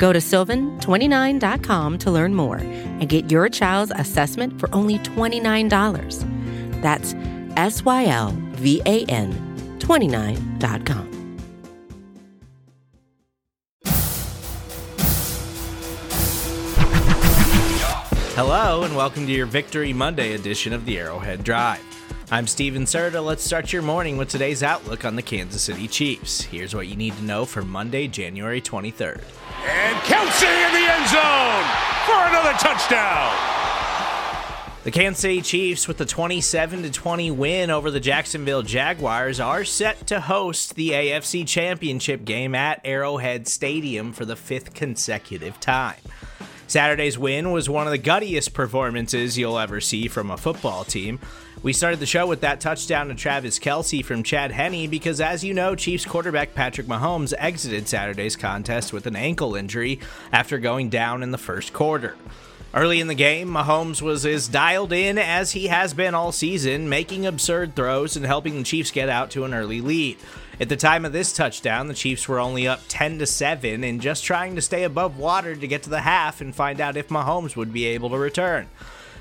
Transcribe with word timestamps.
Go 0.00 0.14
to 0.14 0.18
sylvan29.com 0.18 1.98
to 1.98 2.10
learn 2.10 2.34
more 2.34 2.56
and 2.56 3.06
get 3.06 3.30
your 3.30 3.50
child's 3.50 3.92
assessment 3.94 4.58
for 4.58 4.74
only 4.74 4.98
$29. 5.00 6.80
That's 6.80 7.14
S 7.58 7.84
Y 7.84 8.06
L 8.06 8.34
V 8.52 8.80
A 8.86 9.04
N 9.04 9.78
29.com. 9.78 11.06
Hello, 18.34 18.84
and 18.84 18.96
welcome 18.96 19.26
to 19.26 19.32
your 19.32 19.44
Victory 19.44 19.92
Monday 19.92 20.32
edition 20.32 20.72
of 20.72 20.86
the 20.86 20.98
Arrowhead 20.98 21.44
Drive. 21.44 21.99
I'm 22.32 22.46
Stephen 22.46 22.84
Serda. 22.84 23.24
Let's 23.24 23.42
start 23.42 23.72
your 23.72 23.82
morning 23.82 24.16
with 24.16 24.28
today's 24.28 24.62
outlook 24.62 25.04
on 25.04 25.16
the 25.16 25.22
Kansas 25.22 25.62
City 25.62 25.88
Chiefs. 25.88 26.42
Here's 26.42 26.72
what 26.72 26.86
you 26.86 26.94
need 26.94 27.16
to 27.16 27.24
know 27.24 27.44
for 27.44 27.62
Monday, 27.62 28.06
January 28.06 28.60
23rd. 28.60 29.20
And 29.66 29.96
Kelce 30.04 30.44
in 30.44 30.72
the 30.72 30.92
end 30.92 31.08
zone 31.08 31.64
for 32.06 32.14
another 32.28 32.56
touchdown. 32.56 33.34
The 34.84 34.92
Kansas 34.92 35.22
City 35.22 35.42
Chiefs, 35.42 35.88
with 35.88 35.98
the 35.98 36.06
27 36.06 36.92
20 36.92 37.30
win 37.32 37.68
over 37.68 37.90
the 37.90 37.98
Jacksonville 37.98 38.62
Jaguars, 38.62 39.40
are 39.40 39.64
set 39.64 40.06
to 40.06 40.20
host 40.20 40.76
the 40.76 40.90
AFC 40.90 41.44
Championship 41.44 42.24
game 42.24 42.54
at 42.54 42.80
Arrowhead 42.84 43.48
Stadium 43.48 44.12
for 44.12 44.24
the 44.24 44.36
fifth 44.36 44.72
consecutive 44.72 45.58
time. 45.58 45.98
Saturday's 46.70 47.18
win 47.18 47.50
was 47.50 47.68
one 47.68 47.88
of 47.88 47.90
the 47.90 47.98
guttiest 47.98 48.54
performances 48.54 49.36
you'll 49.36 49.58
ever 49.58 49.80
see 49.80 50.06
from 50.06 50.30
a 50.30 50.36
football 50.36 50.84
team. 50.84 51.18
We 51.64 51.72
started 51.72 51.98
the 51.98 52.06
show 52.06 52.28
with 52.28 52.42
that 52.42 52.60
touchdown 52.60 53.08
to 53.08 53.16
Travis 53.16 53.58
Kelce 53.58 54.04
from 54.04 54.22
Chad 54.22 54.52
Henne 54.52 54.88
because, 54.88 55.20
as 55.20 55.42
you 55.42 55.52
know, 55.52 55.74
Chiefs 55.74 56.04
quarterback 56.06 56.54
Patrick 56.54 56.86
Mahomes 56.86 57.34
exited 57.36 57.88
Saturday's 57.88 58.36
contest 58.36 58.92
with 58.92 59.08
an 59.08 59.16
ankle 59.16 59.56
injury 59.56 59.98
after 60.32 60.58
going 60.58 60.90
down 60.90 61.24
in 61.24 61.32
the 61.32 61.38
first 61.38 61.72
quarter. 61.72 62.14
Early 62.72 63.00
in 63.00 63.08
the 63.08 63.16
game, 63.16 63.48
Mahomes 63.48 64.00
was 64.00 64.24
as 64.24 64.46
dialed 64.46 64.92
in 64.92 65.18
as 65.18 65.50
he 65.50 65.66
has 65.66 65.92
been 65.92 66.14
all 66.14 66.30
season, 66.30 66.88
making 66.88 67.26
absurd 67.26 67.74
throws 67.74 68.14
and 68.14 68.24
helping 68.24 68.56
the 68.56 68.62
Chiefs 68.62 68.92
get 68.92 69.08
out 69.08 69.32
to 69.32 69.42
an 69.44 69.52
early 69.52 69.80
lead. 69.80 70.18
At 70.60 70.68
the 70.68 70.76
time 70.76 71.06
of 71.06 71.12
this 71.14 71.32
touchdown, 71.32 71.86
the 71.86 71.94
Chiefs 71.94 72.28
were 72.28 72.38
only 72.38 72.68
up 72.68 72.82
10 72.86 73.20
to 73.20 73.26
7 73.26 73.82
and 73.82 73.98
just 73.98 74.24
trying 74.24 74.56
to 74.56 74.60
stay 74.60 74.84
above 74.84 75.16
water 75.16 75.56
to 75.56 75.66
get 75.66 75.84
to 75.84 75.90
the 75.90 76.02
half 76.02 76.42
and 76.42 76.54
find 76.54 76.82
out 76.82 76.98
if 76.98 77.08
Mahomes 77.08 77.56
would 77.56 77.72
be 77.72 77.86
able 77.86 78.10
to 78.10 78.18
return. 78.18 78.68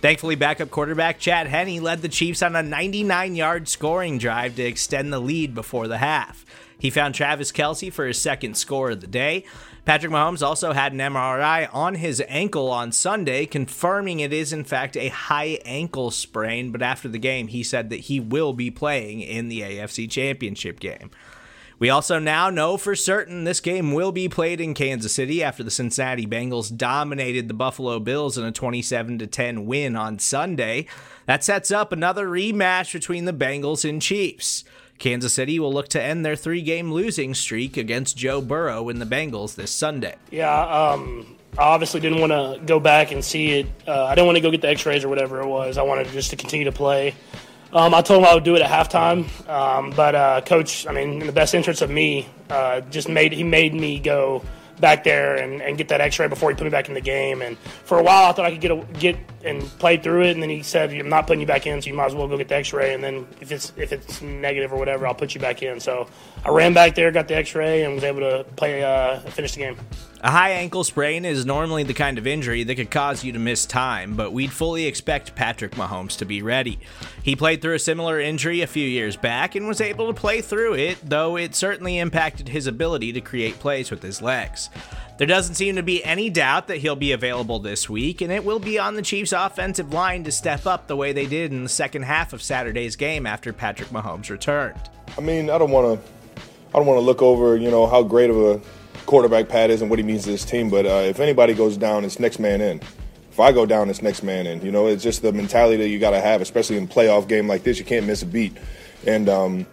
Thankfully, 0.00 0.36
backup 0.36 0.70
quarterback 0.70 1.18
Chad 1.18 1.48
Henne 1.48 1.82
led 1.82 2.02
the 2.02 2.08
Chiefs 2.08 2.40
on 2.40 2.54
a 2.54 2.62
99 2.62 3.34
yard 3.34 3.68
scoring 3.68 4.16
drive 4.16 4.54
to 4.54 4.62
extend 4.62 5.12
the 5.12 5.18
lead 5.18 5.56
before 5.56 5.88
the 5.88 5.98
half. 5.98 6.46
He 6.78 6.90
found 6.90 7.14
Travis 7.14 7.52
Kelce 7.52 7.92
for 7.92 8.06
his 8.06 8.20
second 8.20 8.56
score 8.56 8.90
of 8.90 9.00
the 9.00 9.06
day. 9.06 9.44
Patrick 9.84 10.12
Mahomes 10.12 10.44
also 10.44 10.72
had 10.72 10.92
an 10.92 10.98
MRI 10.98 11.68
on 11.72 11.96
his 11.96 12.22
ankle 12.26 12.70
on 12.70 12.90
Sunday, 12.90 13.44
confirming 13.44 14.20
it 14.20 14.32
is 14.32 14.52
in 14.52 14.64
fact 14.64 14.96
a 14.96 15.08
high 15.08 15.58
ankle 15.64 16.10
sprain. 16.10 16.72
But 16.72 16.82
after 16.82 17.08
the 17.08 17.18
game, 17.18 17.48
he 17.48 17.62
said 17.62 17.90
that 17.90 18.00
he 18.00 18.18
will 18.18 18.54
be 18.54 18.70
playing 18.70 19.20
in 19.20 19.48
the 19.48 19.60
AFC 19.60 20.10
Championship 20.10 20.80
game. 20.80 21.10
We 21.78 21.90
also 21.90 22.18
now 22.18 22.50
know 22.50 22.76
for 22.76 22.94
certain 22.94 23.44
this 23.44 23.60
game 23.60 23.92
will 23.92 24.12
be 24.12 24.28
played 24.28 24.60
in 24.60 24.74
Kansas 24.74 25.12
City 25.12 25.42
after 25.42 25.62
the 25.62 25.70
Cincinnati 25.70 26.26
Bengals 26.26 26.74
dominated 26.74 27.48
the 27.48 27.54
Buffalo 27.54 27.98
Bills 27.98 28.38
in 28.38 28.44
a 28.44 28.52
27 28.52 29.18
10 29.18 29.66
win 29.66 29.96
on 29.96 30.18
Sunday. 30.18 30.86
That 31.26 31.44
sets 31.44 31.70
up 31.70 31.92
another 31.92 32.26
rematch 32.28 32.92
between 32.92 33.24
the 33.24 33.32
Bengals 33.32 33.88
and 33.88 34.00
Chiefs. 34.00 34.64
Kansas 34.98 35.34
City 35.34 35.58
will 35.58 35.72
look 35.72 35.88
to 35.88 36.02
end 36.02 36.24
their 36.24 36.36
three 36.36 36.62
game 36.62 36.92
losing 36.92 37.34
streak 37.34 37.76
against 37.76 38.16
Joe 38.16 38.40
Burrow 38.40 38.88
and 38.88 39.00
the 39.00 39.06
Bengals 39.06 39.54
this 39.54 39.70
Sunday. 39.70 40.14
Yeah, 40.30 40.52
um, 40.92 41.36
I 41.58 41.62
obviously 41.62 42.00
didn't 42.00 42.20
want 42.20 42.32
to 42.32 42.64
go 42.64 42.80
back 42.80 43.12
and 43.12 43.24
see 43.24 43.60
it. 43.60 43.66
Uh, 43.86 44.04
I 44.04 44.14
didn't 44.14 44.26
want 44.26 44.36
to 44.36 44.42
go 44.42 44.50
get 44.50 44.60
the 44.60 44.68
x 44.68 44.86
rays 44.86 45.04
or 45.04 45.08
whatever 45.08 45.40
it 45.40 45.46
was. 45.46 45.78
I 45.78 45.82
wanted 45.82 46.08
just 46.08 46.30
to 46.30 46.36
continue 46.36 46.64
to 46.64 46.72
play. 46.72 47.14
Um, 47.72 47.92
I 47.92 48.02
told 48.02 48.22
him 48.22 48.28
I 48.28 48.34
would 48.34 48.44
do 48.44 48.54
it 48.54 48.62
at 48.62 48.70
halftime, 48.70 49.26
um, 49.48 49.90
but 49.90 50.14
uh, 50.14 50.40
coach, 50.42 50.86
I 50.86 50.92
mean, 50.92 51.20
in 51.20 51.26
the 51.26 51.32
best 51.32 51.54
interest 51.54 51.82
of 51.82 51.90
me, 51.90 52.28
uh, 52.48 52.80
just 52.82 53.08
made 53.08 53.32
he 53.32 53.42
made 53.42 53.74
me 53.74 53.98
go 53.98 54.44
back 54.78 55.02
there 55.02 55.36
and, 55.36 55.60
and 55.60 55.76
get 55.76 55.88
that 55.88 56.00
X-ray 56.00 56.28
before 56.28 56.50
he 56.50 56.56
put 56.56 56.64
me 56.64 56.70
back 56.70 56.88
in 56.88 56.94
the 56.94 57.00
game. 57.00 57.42
And 57.42 57.58
for 57.58 57.98
a 57.98 58.02
while, 58.02 58.30
I 58.30 58.32
thought 58.32 58.44
I 58.44 58.52
could 58.52 58.60
get 58.60 58.70
a, 58.70 58.84
get 58.98 59.16
and 59.44 59.62
played 59.78 60.02
through 60.02 60.22
it. 60.22 60.30
And 60.32 60.42
then 60.42 60.50
he 60.50 60.62
said, 60.62 60.92
"I'm 60.92 61.08
not 61.08 61.26
putting 61.26 61.40
you 61.40 61.46
back 61.46 61.66
in, 61.66 61.80
so 61.82 61.88
you 61.88 61.94
might 61.94 62.06
as 62.06 62.14
well 62.14 62.28
go 62.28 62.36
get 62.36 62.48
the 62.48 62.56
X-ray. 62.56 62.94
And 62.94 63.02
then 63.02 63.26
if 63.40 63.52
it's 63.52 63.72
if 63.76 63.92
it's 63.92 64.22
negative 64.22 64.72
or 64.72 64.76
whatever, 64.76 65.06
I'll 65.06 65.14
put 65.14 65.34
you 65.34 65.40
back 65.40 65.62
in." 65.62 65.80
So 65.80 66.08
I 66.44 66.50
ran 66.50 66.72
back 66.72 66.94
there, 66.94 67.10
got 67.10 67.28
the 67.28 67.36
X-ray, 67.36 67.84
and 67.84 67.94
was 67.94 68.04
able 68.04 68.20
to 68.20 68.44
play 68.56 68.82
uh, 68.82 69.20
finish 69.20 69.52
the 69.54 69.60
game. 69.60 69.76
A 70.20 70.30
high 70.30 70.52
ankle 70.52 70.84
sprain 70.84 71.26
is 71.26 71.44
normally 71.44 71.82
the 71.82 71.92
kind 71.92 72.16
of 72.16 72.26
injury 72.26 72.64
that 72.64 72.76
could 72.76 72.90
cause 72.90 73.22
you 73.22 73.32
to 73.32 73.38
miss 73.38 73.66
time, 73.66 74.16
but 74.16 74.32
we'd 74.32 74.52
fully 74.52 74.86
expect 74.86 75.34
Patrick 75.34 75.72
Mahomes 75.72 76.16
to 76.16 76.24
be 76.24 76.40
ready. 76.40 76.78
He 77.22 77.36
played 77.36 77.60
through 77.60 77.74
a 77.74 77.78
similar 77.78 78.18
injury 78.18 78.62
a 78.62 78.66
few 78.66 78.88
years 78.88 79.16
back 79.16 79.54
and 79.54 79.68
was 79.68 79.82
able 79.82 80.06
to 80.06 80.18
play 80.18 80.40
through 80.40 80.76
it, 80.76 80.96
though 81.04 81.36
it 81.36 81.54
certainly 81.54 81.98
impacted 81.98 82.48
his 82.48 82.66
ability 82.66 83.12
to 83.12 83.20
create 83.20 83.58
plays 83.58 83.90
with 83.90 84.02
his 84.02 84.22
legs. 84.22 84.70
There 85.16 85.28
doesn't 85.28 85.54
seem 85.54 85.76
to 85.76 85.82
be 85.84 86.02
any 86.04 86.28
doubt 86.28 86.66
that 86.66 86.78
he'll 86.78 86.96
be 86.96 87.12
available 87.12 87.60
this 87.60 87.88
week, 87.88 88.20
and 88.20 88.32
it 88.32 88.44
will 88.44 88.58
be 88.58 88.80
on 88.80 88.96
the 88.96 89.02
Chiefs' 89.02 89.30
offensive 89.30 89.92
line 89.92 90.24
to 90.24 90.32
step 90.32 90.66
up 90.66 90.88
the 90.88 90.96
way 90.96 91.12
they 91.12 91.26
did 91.26 91.52
in 91.52 91.62
the 91.62 91.68
second 91.68 92.02
half 92.02 92.32
of 92.32 92.42
Saturday's 92.42 92.96
game 92.96 93.24
after 93.24 93.52
Patrick 93.52 93.90
Mahomes 93.90 94.28
returned. 94.28 94.78
I 95.16 95.20
mean, 95.20 95.50
I 95.50 95.58
don't 95.58 95.70
want 95.70 96.02
to, 96.02 96.42
I 96.70 96.78
don't 96.78 96.86
want 96.86 96.96
to 96.96 97.02
look 97.02 97.22
over, 97.22 97.56
you 97.56 97.70
know, 97.70 97.86
how 97.86 98.02
great 98.02 98.28
of 98.28 98.36
a 98.36 98.60
quarterback 99.06 99.48
Pat 99.48 99.70
is 99.70 99.82
and 99.82 99.88
what 99.90 100.00
he 100.00 100.04
means 100.04 100.24
to 100.24 100.30
this 100.30 100.44
team. 100.44 100.68
But 100.68 100.84
uh, 100.84 101.04
if 101.06 101.20
anybody 101.20 101.54
goes 101.54 101.76
down, 101.76 102.04
it's 102.04 102.18
next 102.18 102.40
man 102.40 102.60
in. 102.60 102.80
If 103.30 103.38
I 103.38 103.52
go 103.52 103.66
down, 103.66 103.90
it's 103.90 104.02
next 104.02 104.24
man 104.24 104.48
in. 104.48 104.62
You 104.62 104.72
know, 104.72 104.88
it's 104.88 105.02
just 105.04 105.22
the 105.22 105.32
mentality 105.32 105.76
that 105.76 105.88
you 105.90 106.00
got 106.00 106.10
to 106.10 106.20
have, 106.20 106.40
especially 106.40 106.76
in 106.76 106.84
a 106.84 106.88
playoff 106.88 107.28
game 107.28 107.46
like 107.46 107.62
this. 107.62 107.78
You 107.78 107.84
can't 107.84 108.06
miss 108.06 108.22
a 108.22 108.26
beat. 108.26 108.56
And 109.06 109.28
um, 109.28 109.66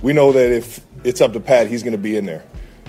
we 0.00 0.12
know 0.12 0.30
that 0.30 0.52
if 0.52 0.80
it's 1.02 1.20
up 1.20 1.32
to 1.32 1.40
Pat, 1.40 1.66
he's 1.66 1.82
going 1.82 1.92
to 1.92 1.98
be 1.98 2.16
in 2.16 2.24
there. 2.24 2.44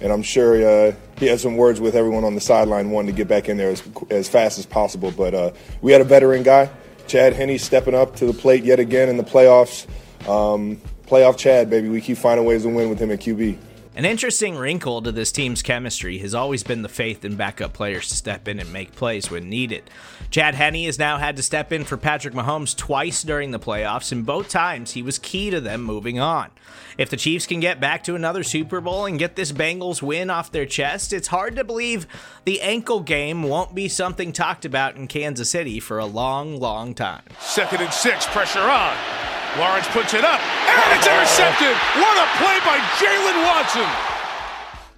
And 0.00 0.12
I'm 0.12 0.22
sure 0.22 0.88
uh, 0.88 0.92
he 1.18 1.26
had 1.26 1.40
some 1.40 1.56
words 1.56 1.80
with 1.80 1.96
everyone 1.96 2.24
on 2.24 2.34
the 2.34 2.40
sideline 2.40 2.90
wanting 2.90 3.12
to 3.12 3.16
get 3.16 3.28
back 3.28 3.48
in 3.48 3.56
there 3.56 3.70
as, 3.70 3.82
as 4.10 4.28
fast 4.28 4.58
as 4.58 4.66
possible. 4.66 5.10
But 5.10 5.34
uh, 5.34 5.50
we 5.80 5.92
had 5.92 6.00
a 6.00 6.04
veteran 6.04 6.42
guy, 6.42 6.70
Chad 7.06 7.32
Henne, 7.32 7.58
stepping 7.58 7.94
up 7.94 8.16
to 8.16 8.26
the 8.26 8.32
plate 8.32 8.64
yet 8.64 8.78
again 8.78 9.08
in 9.08 9.16
the 9.16 9.24
playoffs. 9.24 9.86
Um, 10.28 10.80
playoff 11.06 11.36
Chad, 11.36 11.70
baby. 11.70 11.88
We 11.88 12.00
keep 12.00 12.18
finding 12.18 12.46
ways 12.46 12.62
to 12.62 12.68
win 12.68 12.88
with 12.88 13.00
him 13.00 13.10
at 13.10 13.20
QB. 13.20 13.58
An 13.98 14.04
interesting 14.04 14.54
wrinkle 14.54 15.02
to 15.02 15.10
this 15.10 15.32
team's 15.32 15.60
chemistry 15.60 16.18
has 16.18 16.32
always 16.32 16.62
been 16.62 16.82
the 16.82 16.88
faith 16.88 17.24
in 17.24 17.34
backup 17.34 17.72
players 17.72 18.06
to 18.10 18.14
step 18.14 18.46
in 18.46 18.60
and 18.60 18.72
make 18.72 18.94
plays 18.94 19.28
when 19.28 19.50
needed. 19.50 19.90
Chad 20.30 20.54
Henne 20.54 20.84
has 20.84 21.00
now 21.00 21.18
had 21.18 21.34
to 21.34 21.42
step 21.42 21.72
in 21.72 21.82
for 21.82 21.96
Patrick 21.96 22.32
Mahomes 22.32 22.76
twice 22.76 23.24
during 23.24 23.50
the 23.50 23.58
playoffs, 23.58 24.12
and 24.12 24.24
both 24.24 24.50
times 24.50 24.92
he 24.92 25.02
was 25.02 25.18
key 25.18 25.50
to 25.50 25.60
them 25.60 25.82
moving 25.82 26.20
on. 26.20 26.50
If 26.96 27.10
the 27.10 27.16
Chiefs 27.16 27.48
can 27.48 27.58
get 27.58 27.80
back 27.80 28.04
to 28.04 28.14
another 28.14 28.44
Super 28.44 28.80
Bowl 28.80 29.04
and 29.04 29.18
get 29.18 29.34
this 29.34 29.50
Bengals 29.50 30.00
win 30.00 30.30
off 30.30 30.52
their 30.52 30.64
chest, 30.64 31.12
it's 31.12 31.26
hard 31.26 31.56
to 31.56 31.64
believe 31.64 32.06
the 32.44 32.60
ankle 32.60 33.00
game 33.00 33.42
won't 33.42 33.74
be 33.74 33.88
something 33.88 34.30
talked 34.30 34.64
about 34.64 34.94
in 34.94 35.08
Kansas 35.08 35.50
City 35.50 35.80
for 35.80 35.98
a 35.98 36.06
long, 36.06 36.60
long 36.60 36.94
time. 36.94 37.24
Second 37.40 37.80
and 37.80 37.92
six, 37.92 38.26
pressure 38.26 38.60
on. 38.60 38.96
Lawrence 39.58 39.88
puts 39.88 40.14
it 40.14 40.24
up, 40.24 40.38
and 40.38 40.78
it's 40.94 41.06
intercepted. 41.06 41.74
What 41.98 42.14
a 42.14 42.26
play 42.38 42.58
by 42.62 42.78
Jaylen 43.02 43.42
Watson. 43.42 44.17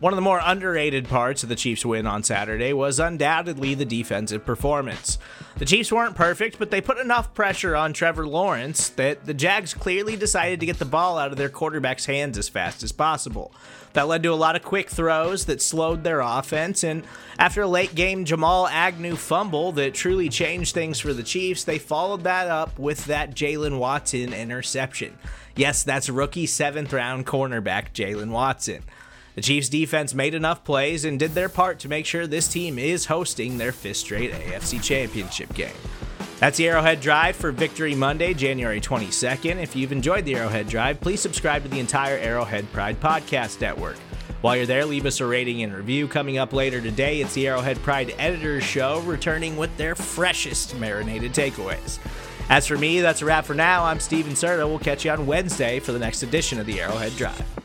One 0.00 0.14
of 0.14 0.16
the 0.16 0.22
more 0.22 0.40
underrated 0.42 1.08
parts 1.08 1.42
of 1.42 1.50
the 1.50 1.54
Chiefs' 1.54 1.84
win 1.84 2.06
on 2.06 2.22
Saturday 2.22 2.72
was 2.72 2.98
undoubtedly 2.98 3.74
the 3.74 3.84
defensive 3.84 4.46
performance. 4.46 5.18
The 5.58 5.66
Chiefs 5.66 5.92
weren't 5.92 6.16
perfect, 6.16 6.58
but 6.58 6.70
they 6.70 6.80
put 6.80 6.96
enough 6.96 7.34
pressure 7.34 7.76
on 7.76 7.92
Trevor 7.92 8.26
Lawrence 8.26 8.88
that 8.88 9.26
the 9.26 9.34
Jags 9.34 9.74
clearly 9.74 10.16
decided 10.16 10.58
to 10.60 10.64
get 10.64 10.78
the 10.78 10.86
ball 10.86 11.18
out 11.18 11.32
of 11.32 11.36
their 11.36 11.50
quarterback's 11.50 12.06
hands 12.06 12.38
as 12.38 12.48
fast 12.48 12.82
as 12.82 12.92
possible. 12.92 13.52
That 13.92 14.08
led 14.08 14.22
to 14.22 14.32
a 14.32 14.36
lot 14.36 14.56
of 14.56 14.62
quick 14.62 14.88
throws 14.88 15.44
that 15.44 15.60
slowed 15.60 16.02
their 16.02 16.20
offense, 16.20 16.82
and 16.82 17.04
after 17.38 17.60
a 17.60 17.68
late 17.68 17.94
game 17.94 18.24
Jamal 18.24 18.68
Agnew 18.68 19.16
fumble 19.16 19.70
that 19.72 19.92
truly 19.92 20.30
changed 20.30 20.72
things 20.72 20.98
for 20.98 21.12
the 21.12 21.22
Chiefs, 21.22 21.64
they 21.64 21.78
followed 21.78 22.22
that 22.22 22.48
up 22.48 22.78
with 22.78 23.04
that 23.04 23.34
Jaylen 23.34 23.78
Watson 23.78 24.32
interception. 24.32 25.18
Yes, 25.56 25.82
that's 25.82 26.08
rookie 26.08 26.46
seventh 26.46 26.94
round 26.94 27.26
cornerback 27.26 27.92
Jaylen 27.92 28.30
Watson. 28.30 28.82
The 29.36 29.42
Chiefs 29.42 29.68
defense 29.68 30.12
made 30.12 30.34
enough 30.34 30.64
plays 30.64 31.04
and 31.04 31.18
did 31.18 31.32
their 31.32 31.48
part 31.48 31.78
to 31.80 31.88
make 31.88 32.04
sure 32.04 32.26
this 32.26 32.48
team 32.48 32.78
is 32.78 33.06
hosting 33.06 33.58
their 33.58 33.72
fifth 33.72 33.98
straight 33.98 34.32
AFC 34.32 34.82
Championship 34.82 35.54
game. 35.54 35.74
That's 36.40 36.56
the 36.56 36.68
Arrowhead 36.68 37.00
Drive 37.00 37.36
for 37.36 37.52
Victory 37.52 37.94
Monday, 37.94 38.34
January 38.34 38.80
22nd. 38.80 39.62
If 39.62 39.76
you've 39.76 39.92
enjoyed 39.92 40.24
the 40.24 40.36
Arrowhead 40.36 40.68
Drive, 40.68 41.00
please 41.00 41.20
subscribe 41.20 41.62
to 41.62 41.68
the 41.68 41.78
entire 41.78 42.16
Arrowhead 42.16 42.72
Pride 42.72 42.98
podcast 42.98 43.60
network. 43.60 43.98
While 44.40 44.56
you're 44.56 44.66
there, 44.66 44.86
leave 44.86 45.04
us 45.04 45.20
a 45.20 45.26
rating 45.26 45.62
and 45.62 45.74
review. 45.74 46.08
Coming 46.08 46.38
up 46.38 46.54
later 46.54 46.80
today, 46.80 47.20
it's 47.20 47.34
the 47.34 47.46
Arrowhead 47.46 47.76
Pride 47.82 48.14
Editors 48.18 48.64
Show, 48.64 49.00
returning 49.00 49.58
with 49.58 49.76
their 49.76 49.94
freshest 49.94 50.74
marinated 50.76 51.34
takeaways. 51.34 51.98
As 52.48 52.66
for 52.66 52.78
me, 52.78 53.00
that's 53.00 53.20
a 53.20 53.26
wrap 53.26 53.44
for 53.44 53.54
now. 53.54 53.84
I'm 53.84 54.00
Stephen 54.00 54.32
Serda. 54.32 54.66
We'll 54.66 54.78
catch 54.78 55.04
you 55.04 55.10
on 55.10 55.26
Wednesday 55.26 55.78
for 55.78 55.92
the 55.92 55.98
next 55.98 56.22
edition 56.22 56.58
of 56.58 56.64
the 56.64 56.80
Arrowhead 56.80 57.14
Drive. 57.16 57.59